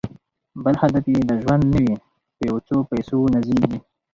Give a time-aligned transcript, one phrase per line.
[0.63, 1.93] بل هدف یې د ژوند نه وي
[2.35, 3.77] په یو څو پیسو نازیږي